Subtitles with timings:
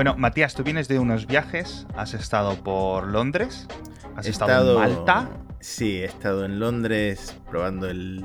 [0.00, 3.68] Bueno, Matías, tú vienes de unos viajes, has estado por Londres,
[4.16, 5.28] has estado, en Malta.
[5.60, 8.24] Sí, he estado en Londres probando el,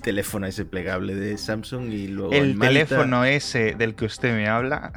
[0.00, 2.32] teléfono ese plegable de Samsung y luego.
[2.32, 4.94] El teléfono ese del que usted me habla.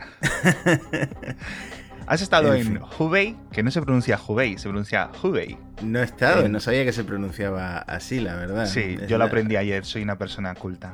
[2.08, 5.58] Has estado en, Hubei, que no se pronuncia Hubei, se pronuncia Hubei.
[5.82, 8.66] No he estado, no sabía que se pronunciaba así, la verdad.
[8.66, 10.94] Sí, yo lo aprendí ayer, soy una persona culta.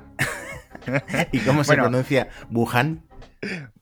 [1.31, 3.03] ¿Y cómo se pronuncia Wuhan?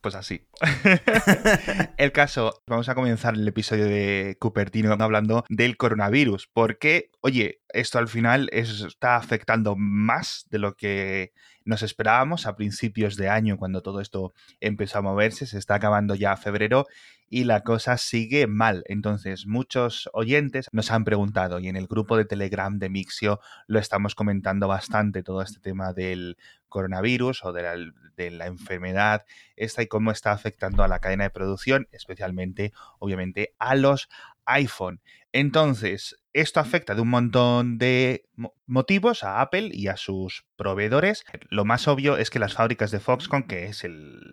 [0.01, 0.47] Pues así.
[1.97, 7.99] el caso, vamos a comenzar el episodio de Cupertino hablando del coronavirus, porque, oye, esto
[7.99, 11.33] al final está afectando más de lo que
[11.67, 16.15] nos esperábamos a principios de año, cuando todo esto empezó a moverse, se está acabando
[16.15, 16.87] ya febrero
[17.29, 18.85] y la cosa sigue mal.
[18.87, 23.79] Entonces, muchos oyentes nos han preguntado y en el grupo de Telegram de Mixio lo
[23.79, 26.37] estamos comentando bastante todo este tema del
[26.69, 27.75] coronavirus o de la,
[28.15, 29.25] de la enfermedad
[29.57, 34.07] esta y cómo está afectando a la cadena de producción, especialmente, obviamente, a los
[34.45, 35.01] iPhone.
[35.33, 38.29] Entonces, esto afecta de un montón de
[38.67, 41.25] motivos a Apple y a sus proveedores.
[41.49, 43.83] Lo más obvio es que las fábricas de Foxconn, que es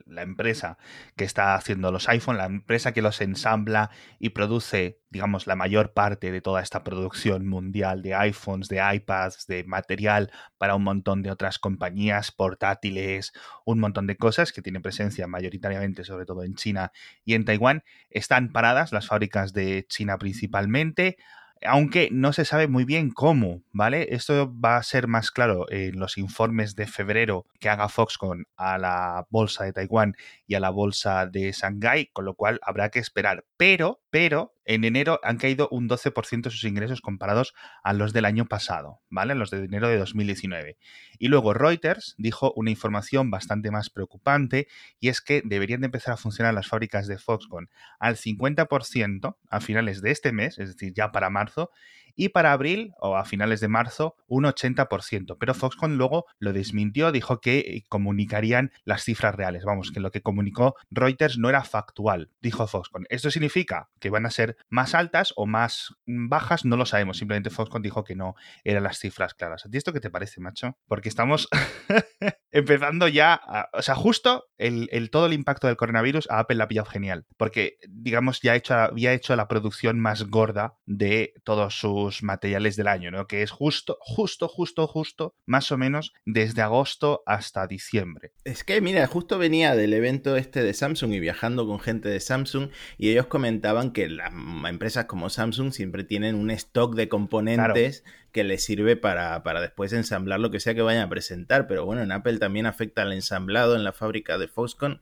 [0.05, 0.77] la empresa
[1.17, 5.95] que está haciendo los iPhone, la empresa que los ensambla y produce, digamos, la mayor
[5.95, 11.23] parte de toda esta producción mundial de iPhones, de iPads, de material para un montón
[11.23, 13.33] de otras compañías, portátiles,
[13.65, 16.93] un montón de cosas que tienen presencia mayoritariamente, sobre todo en China
[17.25, 21.17] y en Taiwán, están paradas las fábricas de China principalmente
[21.65, 24.09] aunque no se sabe muy bien cómo, ¿vale?
[24.15, 28.79] Esto va a ser más claro en los informes de febrero que haga Foxconn a
[28.79, 30.15] la bolsa de Taiwán
[30.47, 33.45] y a la bolsa de Shanghái, con lo cual habrá que esperar.
[33.57, 38.47] Pero, pero, en enero han caído un 12% sus ingresos comparados a los del año
[38.47, 39.35] pasado, ¿vale?
[39.35, 40.77] Los de enero de 2019.
[41.19, 44.69] Y luego Reuters dijo una información bastante más preocupante
[45.01, 49.61] y es que deberían de empezar a funcionar las fábricas de Foxconn al 50% a
[49.61, 51.71] finales de este mes, es decir, ya para marzo,
[52.17, 55.37] y para abril o a finales de marzo un 80%.
[55.39, 59.65] Pero Foxconn luego lo desmintió, dijo que comunicarían las cifras reales.
[59.65, 63.07] Vamos, que lo que comunicó Reuters no era factual, dijo Foxconn.
[63.09, 66.65] ¿Esto significa que van a ser más altas o más bajas?
[66.65, 67.19] No lo sabemos.
[67.19, 69.67] Simplemente Foxconn dijo que no eran las cifras claras.
[69.67, 70.77] ¿A ti esto qué te parece, macho?
[70.87, 71.49] Porque estamos
[72.55, 73.41] empezando ya,
[73.73, 77.27] o sea, justo el, todo el impacto del coronavirus a Apple la ha pillado genial.
[77.37, 82.87] Porque, digamos, ya hecho, había hecho la producción más gorda de todos sus materiales del
[82.87, 83.27] año, ¿no?
[83.27, 88.31] Que es justo, justo, justo, justo, más o menos desde agosto hasta diciembre.
[88.45, 92.21] Es que, mira, justo venía del evento este de Samsung y viajando con gente de
[92.21, 94.33] Samsung y ellos comentaban que las
[94.69, 98.05] empresas como Samsung siempre tienen un stock de componentes
[98.35, 101.87] que les sirve para, para después ensamblar lo que sea que vayan a presentar, pero
[101.87, 105.01] bueno, en Apple también afecta al ensamblado en la fábrica de Foxconn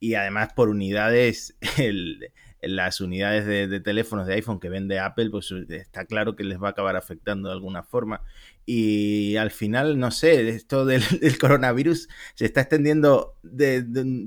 [0.00, 1.56] y además por unidades
[2.60, 6.68] las unidades de, teléfonos de iPhone que vende Apple, pues está claro que les va
[6.68, 8.22] a acabar afectando de alguna forma.
[8.64, 11.02] Y al final, no sé, esto del,
[11.40, 13.36] coronavirus se está extendiendo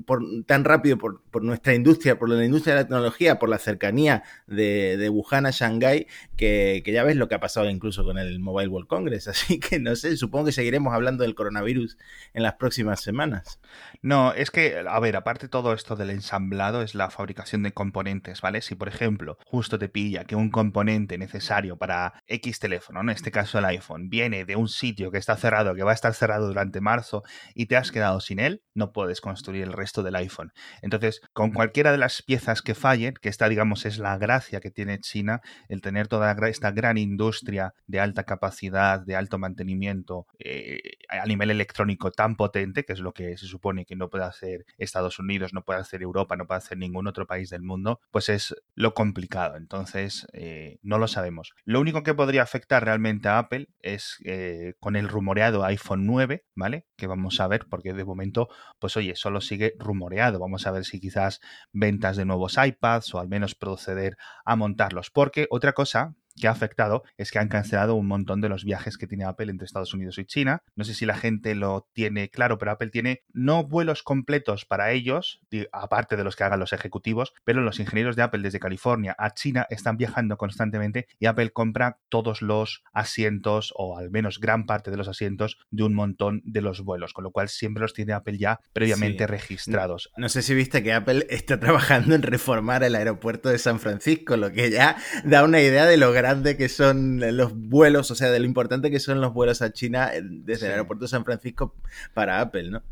[0.04, 4.24] por, tan rápido por, nuestra industria, por la industria de la tecnología, por la cercanía
[4.46, 8.68] de, Wuhan a Shanghái, que, ya ves lo que ha pasado incluso con el Mobile
[8.68, 9.28] World Congress.
[9.28, 11.96] Así que no sé, supongo que seguiremos hablando del coronavirus
[12.34, 13.58] en las próximas semanas.
[14.02, 18.42] No, es que, a ver, aparte todo esto del ensamblado es la fabricación de componentes,
[18.42, 18.60] ¿vale?
[18.60, 23.30] Si, por ejemplo, justo te pilla que un componente necesario para X teléfono, en este
[23.30, 26.48] caso el iPhone, bien de un sitio que está cerrado, que va a estar cerrado
[26.48, 27.22] durante marzo
[27.54, 30.52] y te has quedado sin él, no puedes construir el resto del iPhone.
[30.82, 34.70] Entonces, con cualquiera de las piezas que fallen, que esta, digamos, es la gracia que
[34.70, 40.80] tiene China, el tener toda esta gran industria de alta capacidad, de alto mantenimiento eh,
[41.08, 44.64] a nivel electrónico tan potente, que es lo que se supone que no puede hacer
[44.78, 48.28] Estados Unidos, no puede hacer Europa, no puede hacer ningún otro país del mundo, pues
[48.28, 49.56] es lo complicado.
[49.56, 51.52] Entonces, eh, no lo sabemos.
[51.64, 56.44] Lo único que podría afectar realmente a Apple es eh, con el rumoreado iPhone 9,
[56.54, 56.86] ¿vale?
[56.96, 58.48] Que vamos a ver, porque de momento,
[58.78, 60.38] pues oye, solo sigue rumoreado.
[60.38, 61.40] Vamos a ver si quizás
[61.72, 65.10] ventas de nuevos iPads o al menos proceder a montarlos.
[65.10, 68.98] Porque otra cosa que ha afectado es que han cancelado un montón de los viajes
[68.98, 70.62] que tiene Apple entre Estados Unidos y China.
[70.74, 74.92] No sé si la gente lo tiene claro, pero Apple tiene no vuelos completos para
[74.92, 75.40] ellos,
[75.72, 79.34] aparte de los que hagan los ejecutivos, pero los ingenieros de Apple desde California a
[79.34, 84.90] China están viajando constantemente y Apple compra todos los asientos o al menos gran parte
[84.90, 88.12] de los asientos de un montón de los vuelos, con lo cual siempre los tiene
[88.12, 90.10] Apple ya previamente registrados.
[90.16, 93.80] No, no sé si viste que Apple está trabajando en reformar el aeropuerto de San
[93.80, 96.25] Francisco, lo que ya da una idea de lo grande
[96.56, 100.10] que son los vuelos, o sea, de lo importante que son los vuelos a China
[100.22, 101.74] desde el aeropuerto de San Francisco
[102.14, 102.82] para Apple, ¿no?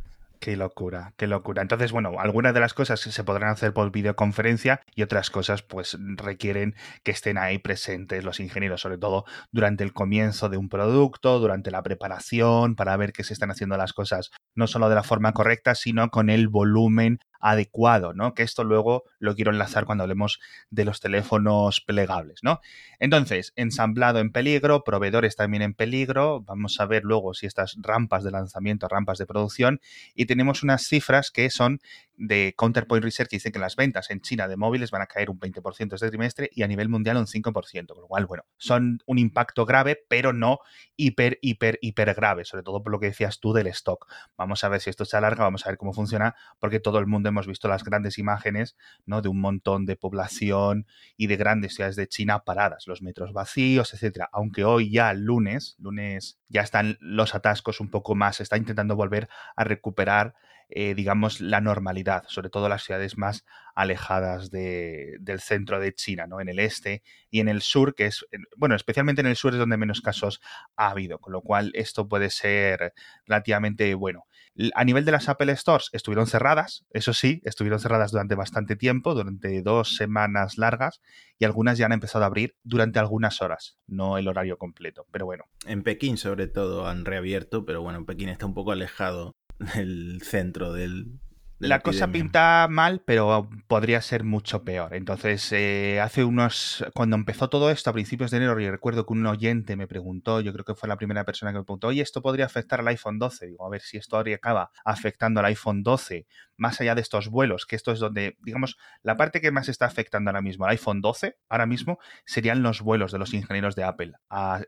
[0.45, 1.63] Qué locura, qué locura.
[1.63, 5.97] Entonces, bueno, algunas de las cosas se podrán hacer por videoconferencia y otras cosas pues
[6.01, 11.39] requieren que estén ahí presentes los ingenieros, sobre todo durante el comienzo de un producto,
[11.39, 15.03] durante la preparación, para ver que se están haciendo las cosas no solo de la
[15.03, 18.33] forma correcta, sino con el volumen adecuado, ¿no?
[18.33, 22.61] Que esto luego lo quiero enlazar cuando hablemos de los teléfonos plegables, ¿no?
[22.99, 28.25] Entonces, ensamblado en peligro, proveedores también en peligro, vamos a ver luego si estas rampas
[28.25, 29.81] de lanzamiento, rampas de producción,
[30.15, 31.81] y tenemos unas cifras que son
[32.17, 35.31] de Counterpoint Research que dicen que las ventas en China de móviles van a caer
[35.31, 39.01] un 20% este trimestre y a nivel mundial un 5%, con lo cual, bueno, son
[39.07, 40.59] un impacto grave, pero no
[40.97, 44.07] hiper, hiper, hiper grave, sobre todo por lo que decías tú del stock.
[44.37, 47.07] Vamos a ver si esto se alarga, vamos a ver cómo funciona, porque todo el
[47.07, 48.77] mundo hemos visto las grandes imágenes,
[49.07, 49.23] ¿no?
[49.23, 53.95] De un montón de población y de grandes ciudades de China paradas, los metros vacíos,
[53.95, 54.29] etcétera.
[54.33, 58.97] Aunque hoy ya lunes, lunes ya están los atascos un poco más, se está intentando
[58.97, 60.35] volver a recuperar
[60.69, 66.41] eh, digamos, la normalidad, sobre todo las ciudades más alejadas del centro de China, ¿no?
[66.41, 68.25] En el este y en el sur, que es,
[68.57, 70.41] bueno, especialmente en el sur es donde menos casos
[70.77, 72.95] ha habido, con lo cual esto puede ser
[73.27, 74.27] relativamente bueno.
[74.75, 79.15] A nivel de las Apple Stores, estuvieron cerradas, eso sí, estuvieron cerradas durante bastante tiempo,
[79.15, 81.01] durante dos semanas largas,
[81.41, 85.27] y algunas ya han empezado a abrir durante algunas horas, no el horario completo, pero
[85.27, 85.47] bueno.
[85.67, 89.35] En Pekín, sobre todo, han reabierto, pero bueno, Pekín está un poco alejado
[89.75, 91.19] el centro del,
[91.69, 94.95] la, cosa pinta mal, pero podría ser mucho peor.
[94.95, 96.85] Entonces, eh, hace unos.
[96.95, 100.41] Cuando empezó todo esto a principios de enero, y recuerdo que un oyente me preguntó,
[100.41, 102.89] yo creo que fue la primera persona que me preguntó, oye, ¿esto podría afectar al
[102.89, 103.47] iPhone 12?
[103.47, 106.27] Digo, a ver si esto acaba afectando al iPhone 12,
[106.57, 109.87] más allá de estos vuelos, que esto es donde, digamos, la parte que más está
[109.87, 113.85] afectando ahora mismo al iPhone 12, ahora mismo, serían los vuelos de los ingenieros de
[113.85, 114.13] Apple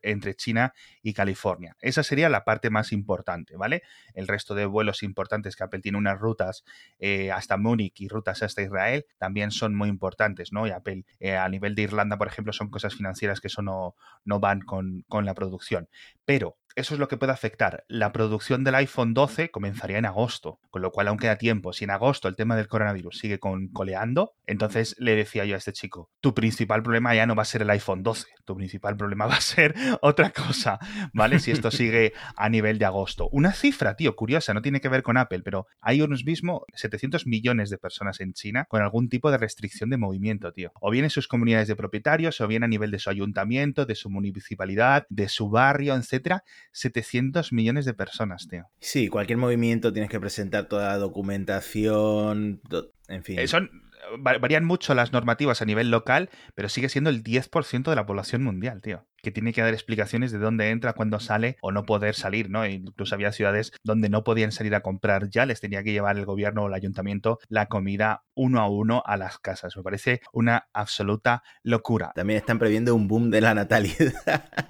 [0.02, 0.72] entre China
[1.02, 1.76] y California.
[1.80, 3.82] Esa sería la parte más importante, ¿vale?
[4.14, 6.64] El resto de vuelos importantes que Apple tiene unas rutas
[6.98, 10.66] eh, hasta Múnich y rutas hasta Israel también son muy importantes, ¿no?
[10.66, 13.94] Y Apple eh, a nivel de Irlanda, por ejemplo, son cosas financieras que eso no,
[14.24, 15.88] no van con, con la producción.
[16.24, 17.84] Pero eso es lo que puede afectar.
[17.88, 21.72] La producción del iPhone 12 comenzaría en agosto, con lo cual aún queda tiempo.
[21.72, 25.58] Si en agosto el tema del coronavirus sigue con, coleando, entonces le decía yo a
[25.58, 28.94] este chico, tu principal problema ya no va a ser el iPhone 12, tu principal
[28.94, 30.78] problema va a ser otra cosa,
[31.14, 31.38] ¿vale?
[31.38, 33.28] Si esto sigue a nivel de agosto.
[33.32, 37.26] Una cifra, tío, curiosa, no tiene que ver con Apple, pero hay unos mismo 700
[37.26, 40.72] millones de personas en China con algún tipo de restricción de movimiento, tío.
[40.82, 43.94] O bien en sus comunidades de propietarios, o bien a nivel de su ayuntamiento, de
[43.94, 48.66] su municipalidad, de su barrio, etcétera 700 millones de personas, tío.
[48.80, 52.60] Sí, cualquier movimiento tienes que presentar toda la documentación,
[53.08, 53.38] en fin.
[53.38, 53.70] Eh, son,
[54.18, 58.42] varían mucho las normativas a nivel local, pero sigue siendo el 10% de la población
[58.42, 62.14] mundial, tío que tiene que dar explicaciones de dónde entra, cuándo sale o no poder
[62.14, 62.64] salir, ¿no?
[62.64, 66.24] Incluso había ciudades donde no podían salir a comprar ya, les tenía que llevar el
[66.24, 69.76] gobierno o el ayuntamiento la comida uno a uno a las casas.
[69.76, 72.12] Me parece una absoluta locura.
[72.14, 74.12] También están previendo un boom de la natalidad.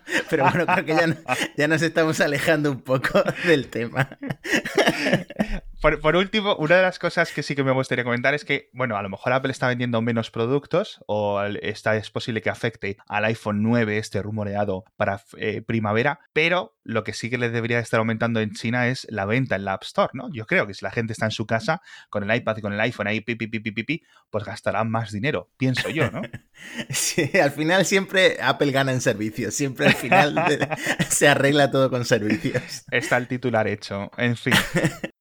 [0.30, 1.16] Pero bueno, creo que ya,
[1.54, 4.08] ya nos estamos alejando un poco del tema.
[5.80, 8.96] Por, último, una de las cosas que sí que me gustaría comentar es que, bueno,
[8.96, 13.24] a lo mejor Apple está vendiendo menos productos o está, es posible que afecte al
[13.26, 17.98] iPhone 9 este rumoreado para eh, primavera, pero lo que sí que les debería estar
[17.98, 20.28] aumentando en China es la venta en la App Store, ¿no?
[20.32, 22.72] Yo creo que si la gente está en su casa con el iPad y con
[22.72, 26.22] el iPhone ahí, pipi, pipi, pipi, pues gastarán más dinero, pienso yo, ¿no?
[26.90, 30.34] sí, al final siempre Apple gana en servicios, siempre al final
[31.08, 32.84] se arregla todo con servicios.
[32.90, 34.54] Está el titular hecho, en fin.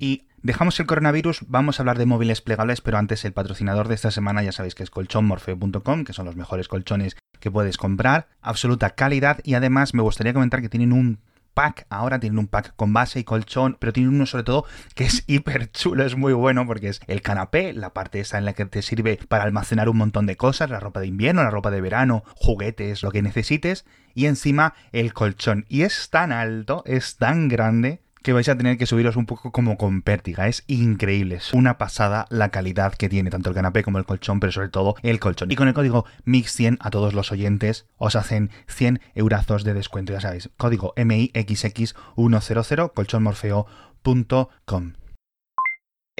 [0.00, 3.94] Y dejamos el coronavirus, vamos a hablar de móviles plegables, pero antes el patrocinador de
[3.94, 8.28] esta semana ya sabéis que es colchonmorfeo.com, que son los mejores colchones que puedes comprar,
[8.40, 11.20] absoluta calidad y además me gustaría comentar que tienen un
[11.52, 14.64] pack, ahora tienen un pack con base y colchón, pero tienen uno sobre todo
[14.94, 18.46] que es hiper chulo, es muy bueno porque es el canapé, la parte esa en
[18.46, 21.50] la que te sirve para almacenar un montón de cosas, la ropa de invierno, la
[21.50, 25.66] ropa de verano, juguetes, lo que necesites, y encima el colchón.
[25.68, 29.52] Y es tan alto, es tan grande que vais a tener que subiros un poco
[29.52, 30.48] como con pértiga.
[30.48, 34.40] Es increíble, es una pasada la calidad que tiene tanto el canapé como el colchón,
[34.40, 35.50] pero sobre todo el colchón.
[35.50, 40.12] Y con el código MIX100 a todos los oyentes os hacen 100 eurazos de descuento,
[40.12, 40.50] ya sabéis.
[40.56, 44.92] Código MIXX100 colchonmorfeo.com.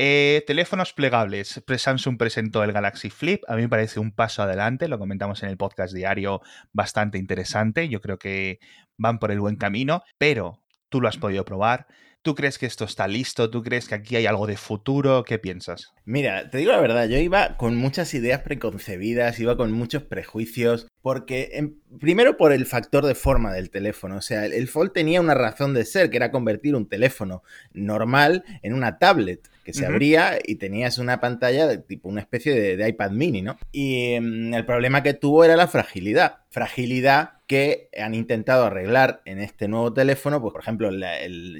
[0.02, 1.62] Eh, teléfonos plegables.
[1.76, 3.42] Samsung presentó el Galaxy Flip.
[3.49, 4.88] A mí me parece un paso adelante.
[4.88, 6.40] Lo comentamos en el podcast diario
[6.73, 7.87] bastante interesante.
[7.90, 8.61] Yo creo que
[8.97, 10.02] van por el buen camino.
[10.16, 10.60] Pero
[10.90, 11.87] tú lo has podido probar.
[12.23, 13.49] ¿Tú crees que esto está listo?
[13.49, 15.25] ¿Tú crees que aquí hay algo de futuro?
[15.25, 15.94] ¿Qué piensas?
[16.04, 20.87] Mira, te digo la verdad, yo iba con muchas ideas preconcebidas, iba con muchos prejuicios,
[21.00, 24.16] porque Primero por el factor de forma del teléfono.
[24.16, 27.42] O sea, el Fold tenía una razón de ser, que era convertir un teléfono
[27.73, 32.77] normal en una tablet que se abría y tenías una pantalla de tipo una especie
[32.77, 33.59] de, iPad mini, ¿no?
[33.73, 36.39] Y mm, el problema que tuvo era la fragilidad.
[36.50, 40.89] Fragilidad que han intentado arreglar en este nuevo teléfono, pues por ejemplo,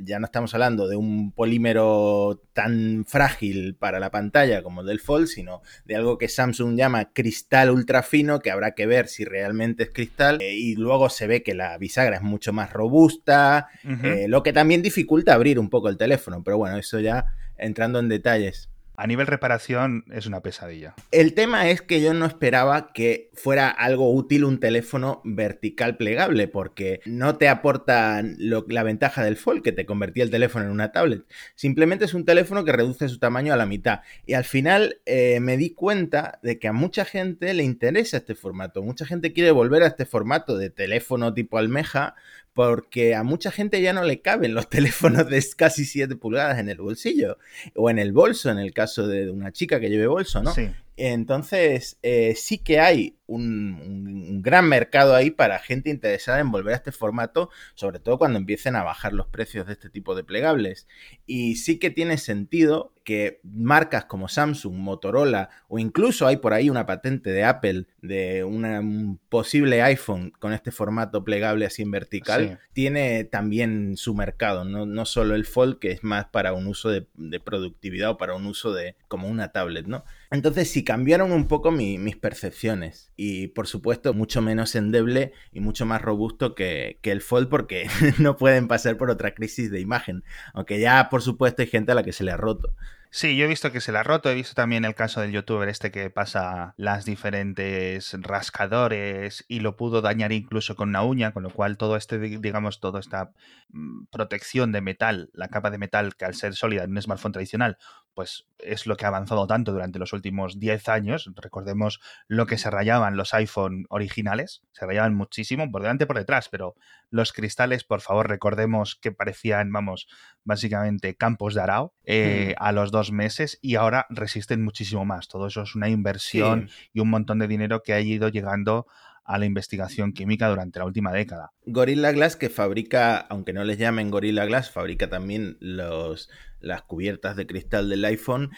[0.05, 5.00] ya no estamos hablando de un polímero tan frágil para la pantalla como el del
[5.00, 9.25] Fold, sino de algo que Samsung llama cristal ultra fino, que habrá que ver si
[9.25, 13.67] realmente es cristal, eh, y luego se ve que la bisagra es mucho más robusta,
[14.05, 17.99] eh, lo que también dificulta abrir un poco el teléfono, pero bueno, eso ya entrando
[17.99, 18.71] en detalles.
[19.00, 20.95] A nivel reparación es una pesadilla.
[21.11, 26.49] El tema es que yo no esperaba que fuera algo útil un teléfono vertical plegable,
[26.49, 30.93] porque no te aporta la ventaja del Fold, que te convertía el teléfono en una
[30.93, 31.25] tablet.
[31.55, 34.00] Simplemente es un teléfono que reduce su tamaño a la mitad.
[34.26, 38.35] Y al final eh, me di cuenta de que a mucha gente le interesa este
[38.35, 38.83] formato.
[38.83, 42.17] Mucha gente quiere volver a este formato de teléfono tipo almeja,
[42.52, 46.69] porque a mucha gente ya no le caben los teléfonos de casi 7 pulgadas en
[46.69, 47.38] el bolsillo
[47.75, 50.52] o en el bolso, en el caso de una chica que lleve bolso, ¿no?
[50.52, 50.69] Sí.
[50.97, 56.76] Entonces, eh, sí que hay un, gran mercado ahí para gente interesada en volver a
[56.76, 60.88] este formato, sobre todo cuando empiecen a bajar los precios de este tipo de plegables.
[61.26, 66.70] Y sí que tiene sentido que marcas como Samsung, Motorola o incluso hay por ahí
[66.70, 72.60] una patente de Apple de un posible iPhone con este formato plegable así en vertical,
[72.72, 77.06] tiene también su mercado, no, solo el Fold, que es más para un uso de,
[77.14, 80.04] de productividad o para un uso de como una tablet, ¿no?
[80.30, 85.84] Entonces sí cambiaron un poco mis percepciones y por supuesto mucho menos endeble y mucho
[85.84, 87.86] más robusto que, que el Fold porque
[88.18, 90.24] no pueden pasar por otra crisis de imagen,
[90.54, 92.74] aunque ya por supuesto hay gente a la que se le ha roto.
[93.12, 95.32] Sí, yo he visto que se la ha roto, he visto también el caso del
[95.32, 101.32] youtuber este que pasa las diferentes rascadores y lo pudo dañar incluso con una uña,
[101.32, 103.32] con lo cual todo este, digamos, toda esta
[103.70, 107.32] mm, protección de metal, la capa de metal que al ser sólida en un smartphone
[107.32, 107.78] tradicional,
[108.14, 111.31] pues es lo que ha avanzado tanto durante los últimos 10 años.
[111.35, 116.19] Recordemos lo que se rayaban los iPhone originales, se rayaban muchísimo, por delante y por
[116.19, 116.75] detrás, pero
[117.11, 120.09] los cristales, por favor, recordemos que parecían, vamos,
[120.45, 125.29] básicamente campos de arao eh, a los dos meses y ahora resisten muchísimo más.
[125.29, 128.87] Todo eso es una inversión y un montón de dinero que ha ido llegando
[129.25, 131.52] a la investigación química durante la última década.
[131.64, 136.29] Gorilla Glass que fabrica, aunque no les llamen Gorilla Glass, fabrica también los,
[136.61, 138.50] las cubiertas de cristal del iPhone,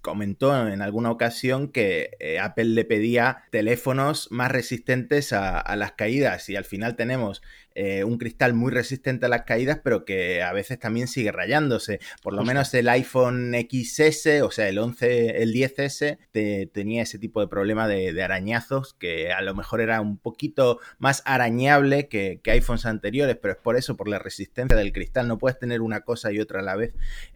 [0.00, 6.48] comentó en alguna ocasión que eh, Apple le pedía teléfonos más resistentes a, las caídas
[6.48, 7.42] y al final tenemos
[7.74, 12.00] eh, un cristal muy resistente a las caídas, pero que a veces también sigue rayándose.
[12.22, 16.18] Por lo menos el iPhone XS, o sea, el 11, el 10S,
[16.72, 21.22] tenía ese tipo de problema de, arañazos, que a lo mejor era un poquito más
[21.24, 25.26] arañable que, que iPhones anteriores, pero es por eso, por la resistencia del cristal.
[25.26, 26.81] No puedes tener una cosa y otra a la vez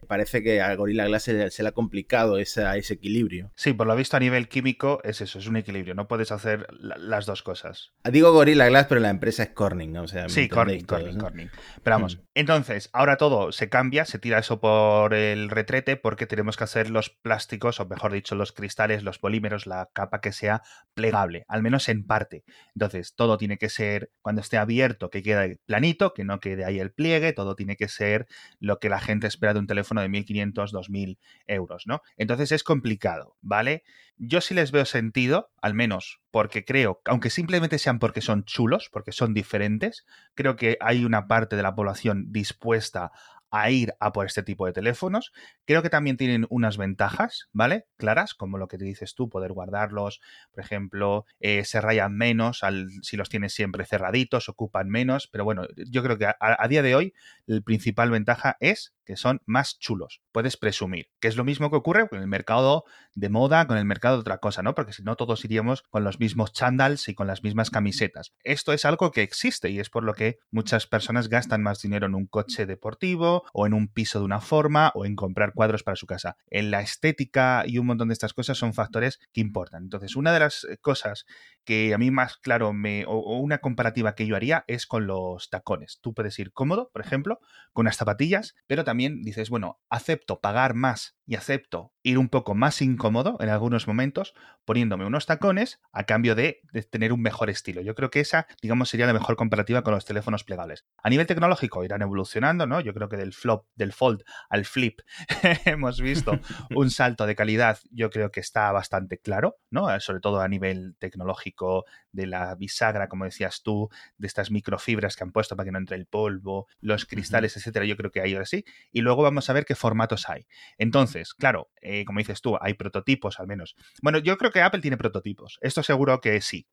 [0.07, 3.51] Parece que a Gorilla Glass se, le ha complicado ese equilibrio.
[3.55, 5.95] Sí, por lo visto a nivel químico es eso, es un equilibrio.
[5.95, 7.91] No puedes hacer las dos cosas.
[8.03, 11.49] Digo Gorilla Glass, pero la empresa es Corning, o sea, sí, Corning, Corning, Corning.
[11.83, 12.21] Pero vamos, mm.
[12.35, 16.89] entonces, ahora todo se cambia, se tira eso por el retrete porque tenemos que hacer
[16.89, 20.61] los plásticos, o mejor dicho, los cristales, los polímeros, la capa que sea
[20.93, 22.43] plegable, al menos en parte.
[22.73, 26.79] Entonces, todo tiene que ser, cuando esté abierto, que quede planito, que no quede ahí
[26.79, 28.27] el pliegue, todo tiene que ser
[28.59, 32.01] lo que la gente espera de un teléfono de 1.500, 2.000 euros, ¿no?
[32.17, 33.83] Entonces es complicado, ¿vale?
[34.17, 38.89] Yo sí les veo sentido, al menos porque creo, aunque simplemente sean porque son chulos,
[38.91, 43.11] porque son diferentes, creo que hay una parte de la población dispuesta
[43.51, 45.31] a ir a por este tipo de teléfonos.
[45.65, 47.85] Creo que también tienen unas ventajas, ¿vale?
[47.97, 52.61] Claras, como lo que te dices tú, poder guardarlos, por ejemplo, eh, se rayan menos
[53.01, 56.95] si los tienes siempre cerraditos, ocupan menos, pero bueno, yo creo que a, día de
[56.95, 57.13] hoy
[57.45, 61.77] la principal ventaja es que son más chulos, puedes presumir, que es lo mismo que
[61.77, 64.75] ocurre con el mercado de moda, con el mercado de otra cosa, ¿no?
[64.75, 68.33] Porque si no todos iríamos con los mismos chandals y con las mismas camisetas.
[68.43, 72.05] Esto es algo que existe y es por lo que muchas personas gastan más dinero
[72.05, 75.83] en un coche deportivo, o en un piso de una forma o en comprar cuadros
[75.83, 76.37] para su casa.
[76.49, 79.83] En la estética y un montón de estas cosas son factores que importan.
[79.83, 81.25] Entonces, una de las eh, cosas
[81.63, 85.49] que a mí más claro me o, una comparativa que yo haría es con los
[85.49, 85.99] tacones.
[86.01, 87.39] Tú puedes ir cómodo, por ejemplo,
[87.73, 92.55] con unas zapatillas, pero también dices, bueno, acepto pagar más y acepto ir un poco
[92.55, 97.81] más incómodo en algunos momentos poniéndome unos tacones a cambio de, tener un mejor estilo.
[97.81, 100.85] Yo creo que esa, digamos, sería la mejor comparativa con los teléfonos plegables.
[101.03, 102.79] A nivel tecnológico irán evolucionando, ¿no?
[102.79, 105.01] Yo creo que del flop, del fold al flip
[105.65, 106.39] hemos visto
[106.75, 109.93] un salto de calidad, yo creo que está bastante claro, ¿no?
[109.93, 115.15] Eh, sobre todo a nivel tecnológico de la bisagra, como decías tú, de estas microfibras
[115.15, 117.85] que han puesto para que no entre el polvo, los cristales, etcétera.
[117.85, 118.63] Yo creo que hay ahora sí.
[118.91, 120.47] Y luego vamos a ver qué formatos hay.
[120.77, 123.75] Entonces, claro, eh, como dices tú, hay prototipos al menos.
[124.01, 125.59] Bueno, yo creo que Apple tiene prototipos.
[125.61, 126.67] Esto seguro que sí.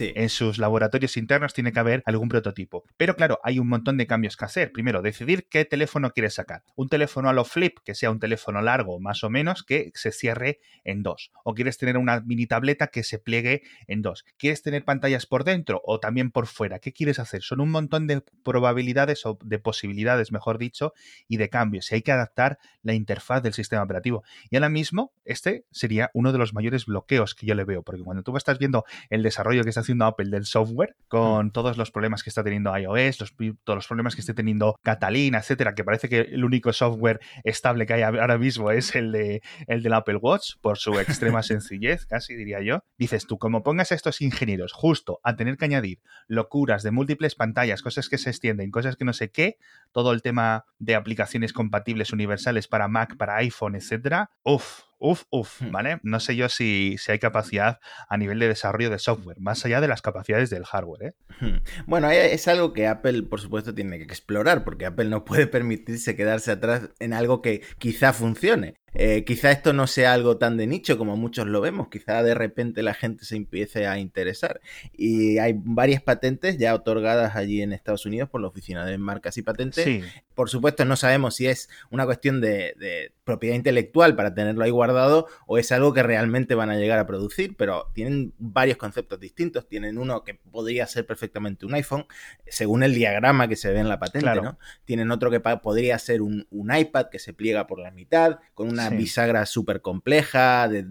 [0.00, 2.84] En sus laboratorios internos tiene que haber algún prototipo.
[2.96, 4.70] Pero claro, hay un montón de cambios que hacer.
[4.70, 6.62] Primero, decidir qué teléfono quieres sacar.
[6.76, 10.12] Un teléfono a lo flip, que sea un teléfono largo, más o menos, que se
[10.12, 11.32] cierre en dos.
[11.42, 14.24] O quieres tener una mini tableta que se pliegue en dos.
[14.36, 16.78] ¿Quieres tener pantallas por dentro o también por fuera?
[16.78, 17.42] ¿Qué quieres hacer?
[17.42, 20.92] Son un montón de probabilidades o de posibilidades, mejor dicho,
[21.28, 21.90] y de cambios.
[21.90, 24.22] Y hay que adaptar la interfaz del sistema operativo.
[24.50, 27.82] Y ahora mismo, este sería uno de los mayores bloqueos que yo le veo.
[27.82, 31.50] Porque cuando tú estás viendo el desarrollo que haciendo Apple del software, con mm.
[31.52, 35.38] todos los problemas que está teniendo iOS, los, todos los problemas que esté teniendo Catalina,
[35.38, 39.42] etcétera, que parece que el único software estable que hay ahora mismo es el, de,
[39.66, 42.80] el del Apple Watch, por su extrema sencillez, casi diría yo.
[42.98, 47.34] Dices tú, como pongas a estos ingenieros justo a tener que añadir locuras de múltiples
[47.34, 49.56] pantallas, cosas que se extienden, cosas que no sé qué,
[49.92, 55.62] todo el tema de aplicaciones compatibles universales para Mac, para iPhone, etcétera, uff, Uf, uf,
[55.62, 55.70] hmm.
[55.70, 56.00] ¿vale?
[56.02, 57.78] No sé yo si, si, hay capacidad
[58.08, 61.14] a nivel de desarrollo de software, más allá de las capacidades del hardware, ¿eh?
[61.40, 61.58] Hmm.
[61.86, 66.16] Bueno, es algo que Apple, por supuesto, tiene que explorar, porque Apple no puede permitirse
[66.16, 68.74] quedarse atrás en algo que quizá funcione.
[68.94, 72.34] Eh, quizá esto no sea algo tan de nicho como muchos lo vemos, quizá de
[72.34, 74.60] repente la gente se empiece a interesar.
[74.92, 79.36] Y hay varias patentes ya otorgadas allí en Estados Unidos por la Oficina de Marcas
[79.36, 79.86] y Patentes.
[80.34, 85.26] Por supuesto, no sabemos si es una cuestión de, propiedad intelectual para tenerlo ahí guardado
[85.46, 89.68] o es algo que realmente van a llegar a producir, pero tienen varios conceptos distintos.
[89.68, 92.06] Tienen uno que podría ser perfectamente un iPhone,
[92.46, 94.58] según el diagrama que se ve en la patente, ¿no?
[94.84, 98.68] Tienen otro que podría ser un, un iPad que se pliega por la mitad, con
[98.68, 100.84] un una bisagra súper compleja, de,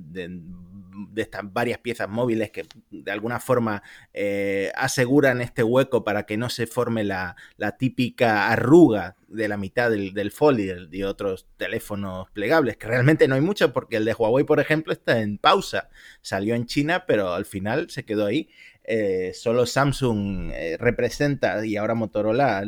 [1.15, 6.49] estas varias piezas móviles que de alguna forma eh, aseguran este hueco para que no
[6.49, 7.35] se forme la,
[7.77, 13.27] típica arruga de la mitad del, del fold y de, otros teléfonos plegables, que realmente
[13.27, 15.89] no hay mucho porque el de Huawei, por ejemplo, está en pausa.
[16.21, 18.49] Salió en China, pero al final se quedó ahí.
[18.83, 22.63] Eh, solo Samsung eh, representa y ahora Motorola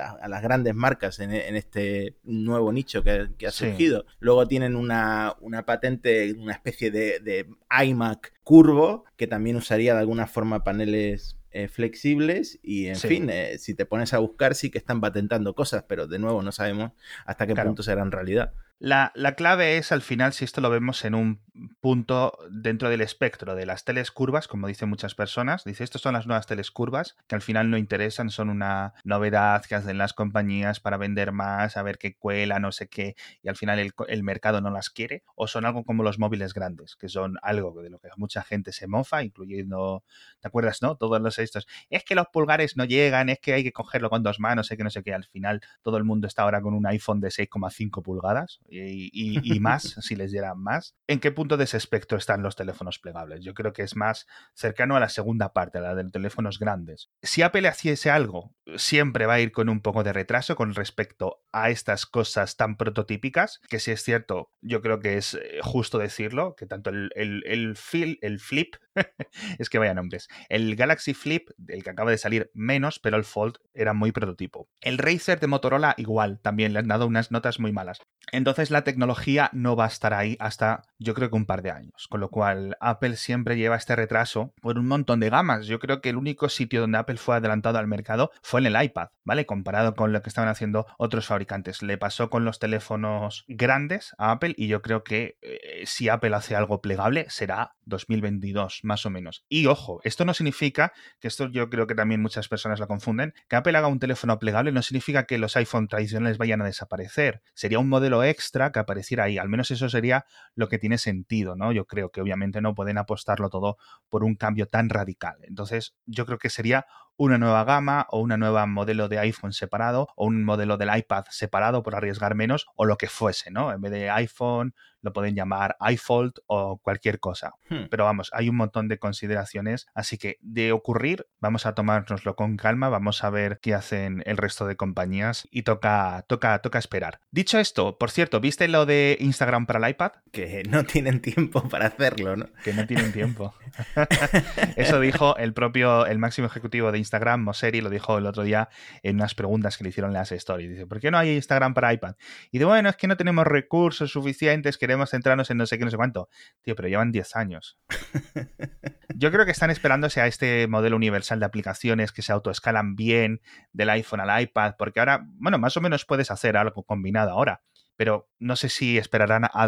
[0.00, 4.06] a las grandes marcas en, este nuevo nicho que, ha surgido.
[4.18, 7.46] Luego tienen una, patente, una especie de,
[7.84, 13.56] iMac curvo, que también usaría de alguna forma paneles eh, flexibles y en fin, eh,
[13.58, 16.92] si te pones a buscar sí que están patentando cosas, pero de nuevo no sabemos
[17.24, 18.52] hasta qué punto serán realidad.
[18.78, 21.40] La, clave es, al final, si esto lo vemos en un
[21.80, 26.12] punto dentro del espectro de las teles curvas, como dicen muchas personas, dice, estas son
[26.12, 30.12] las nuevas teles curvas, que al final no interesan, son una novedad que hacen las
[30.12, 34.22] compañías para vender más, a ver qué cuela, no sé qué, y al final el,
[34.22, 37.88] mercado no las quiere, o son algo como los móviles grandes, que son algo de
[37.88, 40.04] lo que mucha gente se mofa, incluyendo,
[40.40, 40.96] ¿te acuerdas, no?
[40.96, 44.22] Todos los estos, es que los pulgares no llegan, es que hay que cogerlo con
[44.22, 46.74] dos manos, sé que no sé qué, al final todo el mundo está ahora con
[46.74, 50.94] un iPhone de 6,5 pulgadas y, más, si les dieran más.
[51.06, 53.44] ¿En qué punto de ese espectro están los teléfonos plegables?
[53.44, 56.58] Yo creo que es más cercano a la segunda parte, a la de los teléfonos
[56.58, 57.10] grandes.
[57.22, 61.42] Si Apple hiciese algo, siempre va a ir con un poco de retraso con respecto
[61.52, 65.98] a estas cosas tan prototípicas, que si es cierto, yo creo que es eh, justo
[65.98, 67.76] decirlo, que tanto el, el, el,
[68.20, 68.76] el flip,
[69.58, 73.24] es que vaya nombres, el Galaxy Flip, el que acaba de salir menos, pero el
[73.24, 74.68] Fold era muy prototipo.
[74.80, 78.00] El Razer de Motorola igual, también le han dado unas notas muy malas.
[78.32, 81.70] Entonces la tecnología no va a estar ahí hasta yo creo que un par de
[81.70, 85.66] años, con lo cual Apple siempre lleva este retraso por un montón de gamas.
[85.66, 88.82] Yo creo que el único sitio donde Apple fue adelantado al mercado fue en el
[88.82, 89.46] iPad, ¿vale?
[89.46, 91.82] Comparado con lo que estaban haciendo otros fabricantes.
[91.82, 96.34] Le pasó con los teléfonos grandes a Apple y yo creo que eh, si Apple
[96.34, 99.44] hace algo plegable será 2022 más o menos.
[99.48, 103.34] Y ojo, esto no significa, que esto yo creo que también muchas personas lo confunden,
[103.48, 107.42] que Apple haga un teléfono plegable no significa que los iPhone tradicionales vayan a desaparecer.
[107.54, 109.38] Sería un modelo extra que apareciera ahí.
[109.38, 111.72] Al menos eso sería lo que tiene sentido, ¿no?
[111.72, 113.76] Yo creo que obviamente no pueden apostarlo todo
[114.08, 115.36] por un cambio tan radical.
[115.42, 120.08] Entonces, yo creo que sería una nueva gama o una nueva modelo de iPhone separado
[120.16, 123.72] o un modelo del iPad separado por arriesgar menos o lo que fuese, ¿no?
[123.72, 124.74] En vez de iPhone,
[125.06, 127.54] lo pueden llamar iFold o cualquier cosa.
[127.68, 127.84] Hmm.
[127.90, 132.56] Pero vamos, hay un montón de consideraciones, así que de ocurrir, vamos a tomárnoslo con
[132.56, 137.20] calma, vamos a ver qué hacen el resto de compañías y toca, toca, toca esperar.
[137.30, 140.12] Dicho esto, por cierto, ¿viste lo de Instagram para el iPad?
[140.32, 142.46] Que no tienen tiempo para hacerlo, ¿no?
[142.64, 143.54] Que no tienen tiempo.
[144.76, 147.05] Eso dijo el propio, el máximo ejecutivo de Instagram,
[147.38, 148.68] Mosseri, lo dijo el otro día
[149.02, 150.70] en unas preguntas que le hicieron las stories.
[150.70, 152.16] Dice, ¿por qué no hay Instagram para iPad?
[152.50, 155.84] Y de bueno, es que no tenemos recursos suficientes, queremos centrarnos en no sé qué,
[155.84, 156.28] no sé cuánto.
[156.62, 157.78] Tío, pero llevan 10 años.
[159.14, 163.40] Yo creo que están esperándose a este modelo universal de aplicaciones que se autoescalan bien
[163.72, 167.62] del iPhone al iPad, porque ahora, bueno, más o menos puedes hacer algo combinado ahora
[167.96, 169.66] pero no sé si esperarán a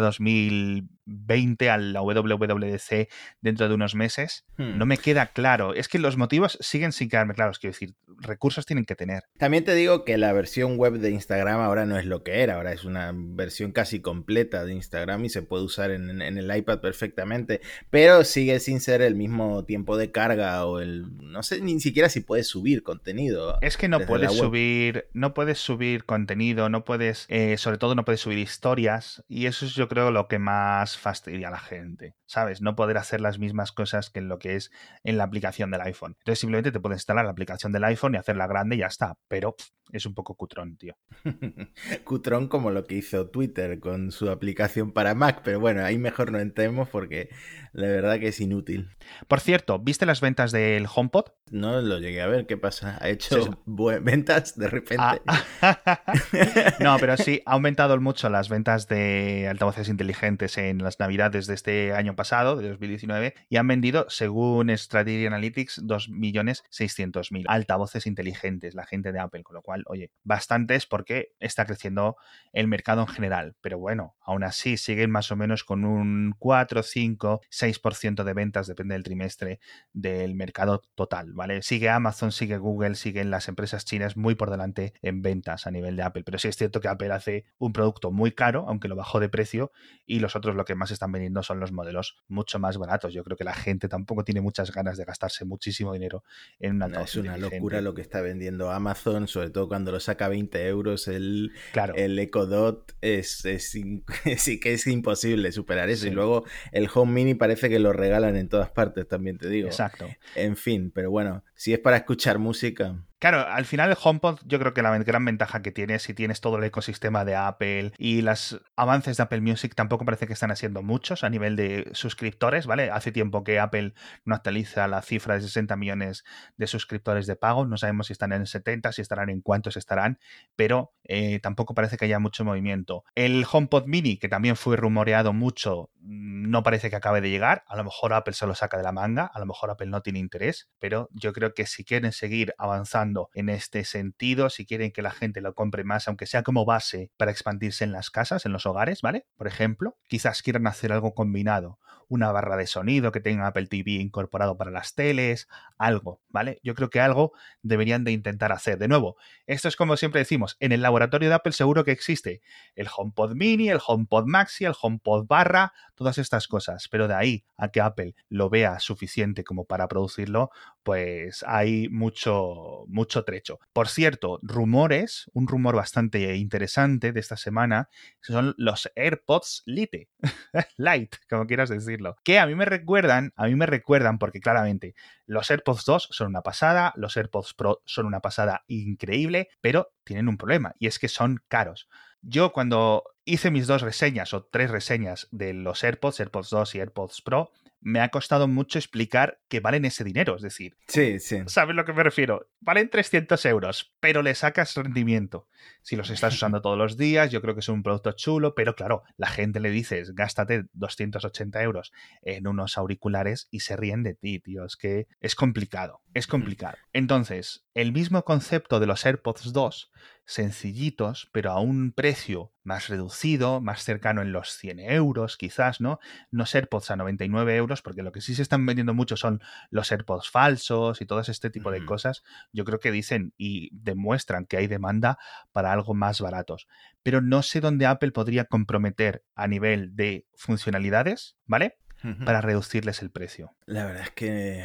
[1.09, 3.09] 2020 a la WWDC
[3.41, 4.45] dentro de unos meses.
[4.57, 4.77] Hmm.
[4.77, 5.73] No me queda claro.
[5.73, 7.59] Es que los motivos siguen sin quedarme claros.
[7.59, 9.23] Quiero decir, recursos tienen que tener.
[9.37, 12.55] También te digo que la versión web de Instagram ahora no es lo que era.
[12.55, 16.79] Ahora es una versión casi completa de Instagram y se puede usar en, el iPad
[16.79, 17.61] perfectamente.
[17.89, 21.05] Pero sigue sin ser el mismo tiempo de carga o el.
[21.17, 23.57] No sé ni siquiera si puedes subir contenido.
[23.61, 25.05] Es que no puedes subir.
[25.13, 26.69] No puedes subir contenido.
[26.69, 27.25] No puedes.
[27.29, 30.97] Eh, sobre todo no puedes subir historias y eso es yo creo lo que más
[30.99, 32.61] fastidia a la gente, ¿sabes?
[32.61, 34.71] No poder hacer las mismas cosas que en lo que es
[35.03, 36.15] en la aplicación del iPhone.
[36.19, 39.17] Entonces simplemente te puedes instalar la aplicación del iPhone y hacerla grande y ya está,
[39.27, 39.55] pero
[39.91, 40.95] es un poco cutrón, tío.
[42.03, 46.31] cutrón como lo que hizo Twitter con su aplicación para Mac, pero bueno, ahí mejor
[46.31, 47.29] no entremos porque
[47.73, 48.89] la verdad que es inútil.
[49.27, 51.25] Por cierto, ¿viste las ventas del HomePod?
[51.49, 52.99] No lo llegué a ver, ¿qué pasa?
[53.01, 55.03] ¿Ha hecho ventas de repente?
[55.25, 55.39] Ah.
[56.79, 61.55] no, pero sí, ha aumentado mucho las ventas de altavoces inteligentes en las navidades de
[61.55, 68.85] este año pasado, de 2019, y han vendido, según Strategy Analytics, 2.600.000 altavoces inteligentes, la
[68.85, 72.17] gente de Apple, con lo cual, oye, bastantes porque está creciendo
[72.51, 76.83] el mercado en general, pero bueno, aún así siguen más o menos con un 4,
[76.83, 79.61] 5, 6% de ventas, depende del trimestre,
[79.93, 81.61] del mercado total, ¿vale?
[81.61, 85.95] Sigue Amazon, sigue Google, siguen las empresas chinas muy por delante en ventas a nivel
[85.95, 88.97] de Apple, pero sí es cierto que Apple hace un producto muy caro, aunque lo
[88.97, 89.71] bajó de precio,
[90.05, 93.13] y los otros lo que más están vendiendo son los modelos mucho más baratos.
[93.13, 96.23] Yo creo que la gente tampoco tiene muchas ganas de gastarse muchísimo dinero
[96.59, 99.99] en una no, Es una locura lo que está vendiendo Amazon, sobre todo cuando lo
[99.99, 101.93] saca 20 euros el, claro.
[101.95, 103.71] el Echo Dot, es, es,
[104.37, 106.07] sí que es imposible superar eso.
[106.07, 109.67] Y luego el Home Mini parece que lo regalan en todas partes, también te digo.
[109.67, 110.07] Exacto.
[110.35, 114.59] En fin, pero bueno, si es para escuchar música, Claro, al final el HomePod yo
[114.59, 118.21] creo que la gran ventaja que tiene si tienes todo el ecosistema de Apple y
[118.21, 122.65] los avances de Apple Music tampoco parece que están haciendo muchos a nivel de suscriptores,
[122.65, 122.89] ¿vale?
[122.91, 123.93] Hace tiempo que Apple
[124.23, 126.23] no actualiza la cifra de 60 millones
[126.55, 130.17] de suscriptores de pago, no sabemos si están en 70, si estarán en cuántos estarán,
[130.55, 133.03] pero eh, tampoco parece que haya mucho movimiento.
[133.15, 137.65] El HomePod Mini, que también fue rumoreado mucho, mm, no parece que acabe de llegar,
[137.67, 140.01] a lo mejor Apple se lo saca de la manga, a lo mejor Apple no
[140.01, 144.91] tiene interés, pero yo creo que si quieren seguir avanzando en este sentido, si quieren
[144.91, 148.45] que la gente lo compre más, aunque sea como base para expandirse en las casas,
[148.45, 149.25] en los hogares, ¿vale?
[149.37, 153.91] Por ejemplo, quizás quieran hacer algo combinado, una barra de sonido que tenga Apple TV
[153.91, 156.59] incorporado para las teles, algo, ¿vale?
[156.63, 158.77] Yo creo que algo deberían de intentar hacer.
[158.79, 162.41] De nuevo, esto es como siempre decimos, en el laboratorio de Apple seguro que existe
[162.75, 167.45] el HomePod Mini, el HomePod Maxi, el HomePod Barra, todas estas cosas, pero de ahí
[167.57, 170.49] a que Apple lo vea suficiente como para producirlo,
[170.83, 173.59] pues hay mucho, mucho trecho.
[173.73, 177.89] Por cierto, rumores, un rumor bastante interesante de esta semana,
[178.21, 180.09] son los AirPods Lite,
[180.77, 184.95] Light, como quieras decirlo, que a mí me recuerdan, a mí me recuerdan porque claramente
[185.25, 190.27] los AirPods 2 son una pasada, los AirPods Pro son una pasada increíble, pero tienen
[190.27, 191.87] un problema y es que son caros.
[192.21, 196.79] Yo cuando hice mis dos reseñas o tres reseñas de los AirPods, AirPods 2 y
[196.79, 200.35] AirPods Pro, me ha costado mucho explicar que valen ese dinero.
[200.35, 201.39] Es decir, sí, sí.
[201.47, 202.47] ¿sabes lo que me refiero?
[202.59, 205.47] Valen 300 euros, pero le sacas rendimiento.
[205.81, 208.75] Si los estás usando todos los días, yo creo que es un producto chulo, pero
[208.75, 214.15] claro, la gente le dices, gástate 280 euros en unos auriculares y se ríen de
[214.15, 214.65] ti, tío.
[214.65, 216.77] Es que es complicado, es complicado.
[216.93, 219.91] Entonces, el mismo concepto de los AirPods 2
[220.29, 225.99] sencillitos, pero a un precio más reducido, más cercano en los 100 euros, quizás, ¿no?
[226.29, 229.91] No AirPods a 99 euros, porque lo que sí se están vendiendo mucho son los
[229.91, 232.23] AirPods falsos y todo este tipo de cosas.
[232.53, 235.17] Yo creo que dicen y demuestran que hay demanda
[235.51, 236.67] para algo más baratos.
[237.01, 241.79] Pero no sé dónde Apple podría comprometer a nivel de funcionalidades, ¿vale?
[242.23, 243.55] Para reducirles el precio.
[243.65, 244.63] La verdad es que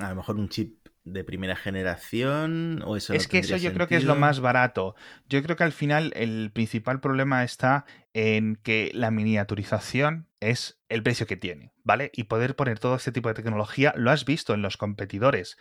[0.00, 3.88] a lo mejor un chip de primera generación o eso Es que eso yo creo
[3.88, 4.94] que es lo más barato.
[5.28, 7.84] Yo creo que al final el principal problema está
[8.14, 12.10] en que la miniaturización es el precio que tiene, ¿vale?
[12.14, 15.56] Y poder poner todo este tipo de tecnología, lo has visto en los competidores.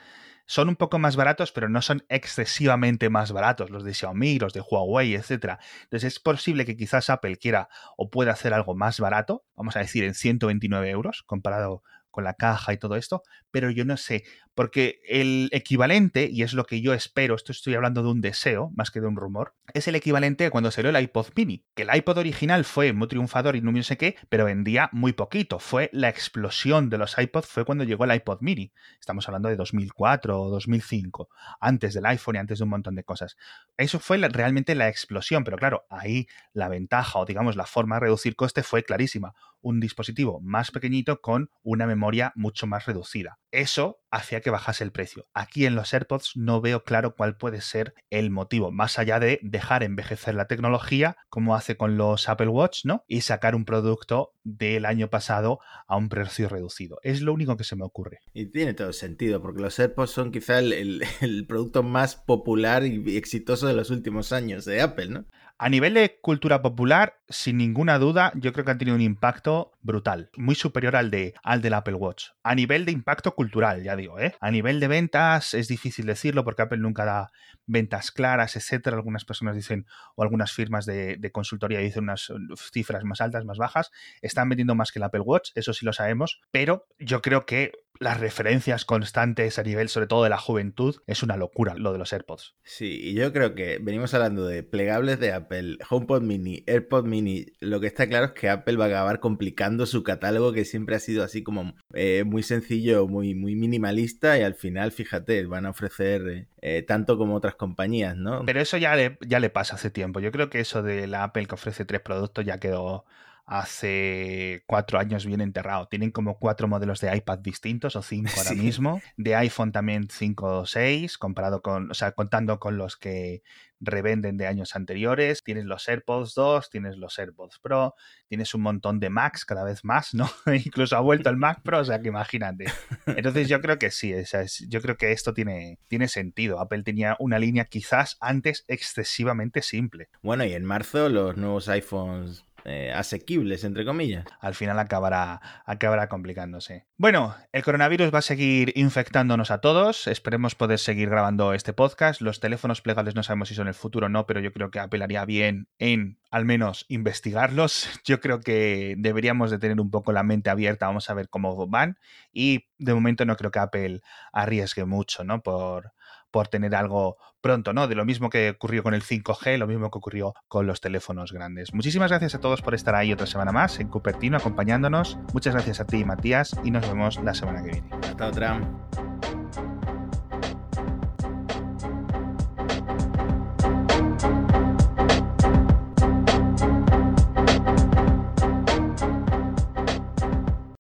[0.46, 4.54] Son un poco más baratos, pero no son excesivamente más baratos, los de Xiaomi, los
[4.54, 5.60] de Huawei, etc.
[5.84, 9.80] Entonces es posible que quizás Apple quiera o pueda hacer algo más barato, vamos a
[9.80, 14.24] decir en 129 euros, comparado con la caja y todo esto, pero yo no sé,
[14.56, 18.72] porque el equivalente, y es lo que yo espero, esto estoy hablando de un deseo
[18.76, 21.84] más que de un rumor, es el equivalente a cuando salió el iPod mini, que
[21.84, 25.90] el iPod original fue muy triunfador y no sé qué, pero vendía muy poquito, fue
[25.94, 30.42] la explosión de los iPods, fue cuando llegó el iPod mini, estamos hablando de 2004
[30.42, 33.38] o 2005, antes del iPhone y antes de un montón de cosas.
[33.78, 38.02] Eso fue realmente la explosión, pero claro, ahí la ventaja o digamos la forma de
[38.02, 43.41] reducir coste fue clarísima, un dispositivo más pequeñito con una memoria mucho más reducida.
[43.52, 45.28] Eso hacía que bajase el precio.
[45.34, 49.40] Aquí en los AirPods no veo claro cuál puede ser el motivo, más allá de
[49.42, 53.04] dejar envejecer la tecnología, como hace con los Apple Watch, ¿no?
[53.08, 57.00] Y sacar un producto del año pasado a un precio reducido.
[57.04, 58.20] Es lo único que se me ocurre.
[58.34, 63.18] Y tiene todo sentido, porque los AirPods son quizá el, el producto más popular y
[63.18, 65.26] exitoso de los últimos años de Apple, ¿no?
[65.63, 69.74] A nivel de cultura popular, sin ninguna duda, yo creo que han tenido un impacto
[69.84, 72.30] brutal, muy superior al, de, al del Apple Watch.
[72.41, 74.34] A nivel de impacto cultural, ya digo, ¿eh?
[74.41, 77.32] A nivel de ventas es difícil decirlo porque Apple nunca da
[77.67, 78.95] ventas claras, etcétera.
[78.95, 82.34] Algunas personas dicen, o algunas firmas de, de consultoría dicen unas
[82.74, 83.91] cifras más altas, más bajas.
[84.24, 87.71] Están vendiendo más que el Apple Watch, eso sí lo sabemos, pero yo creo que
[88.02, 92.00] las referencias constantes a nivel sobre todo de la juventud es una locura lo de
[92.00, 92.56] los AirPods.
[92.64, 97.46] Sí, y yo creo que venimos hablando de plegables de Apple, HomePod Mini, AirPod Mini.
[97.60, 100.96] Lo que está claro es que Apple va a acabar complicando su catálogo que siempre
[100.96, 105.68] ha sido así como eh, muy sencillo, muy, muy minimalista y al final, fíjate, van
[105.68, 108.44] a ofrecer eh, tanto como otras compañías, ¿no?
[108.48, 110.20] Pero eso ya le, ya le pasa hace tiempo.
[110.20, 113.06] Yo creo que eso de la Apple que ofrece tres productos ya quedó
[113.52, 115.86] hace cuatro años bien enterrado.
[115.90, 119.02] Tienen como cuatro modelos de iPad distintos o cinco ahora mismo.
[119.18, 123.44] De iPhone también cinco o seis, comparado con, o sea, contando con los que
[123.82, 125.44] revenden de años anteriores.
[125.44, 127.96] Tienes los AirPods 2, tienes los AirPods Pro,
[128.30, 130.30] tienes un montón de Macs cada vez más, ¿no?
[130.66, 132.66] Incluso ha vuelto el Mac Pro, o sea que imagínate.
[133.06, 136.62] Entonces yo creo que sí, o sea, yo creo que esto tiene, tiene sentido.
[136.62, 140.08] Apple tenía una línea quizás antes excesivamente simple.
[140.22, 144.26] Bueno, y en marzo los nuevos iPhones eh, asequibles, entre comillas.
[144.39, 146.86] Al final acabará, acabará complicándose.
[146.97, 150.08] Bueno, el coronavirus va a seguir infectándonos a todos.
[150.08, 152.21] Esperemos poder seguir grabando este podcast.
[152.21, 154.80] Los teléfonos plegables no sabemos si son el futuro o no, pero yo creo que
[154.80, 157.89] apelaría bien en al menos investigarlos.
[158.06, 160.88] Yo creo que deberíamos de tener un poco la mente abierta.
[160.88, 161.97] Vamos a ver cómo van.
[162.32, 165.43] Y de momento no creo que Apple arriesgue mucho, ¿no?
[165.43, 165.93] Por,
[166.32, 167.88] por tener algo pronto, ¿no?
[167.88, 171.32] De lo mismo que ocurrió con el 5G, lo mismo que ocurrió con los teléfonos
[171.32, 171.74] grandes.
[171.74, 175.17] Muchísimas gracias a todos por estar ahí otra semana más en Cupertino acompañándonos.
[175.34, 177.89] Muchas gracias a ti, Matías, y nos vemos la semana que viene.
[178.04, 179.11] Hasta otra.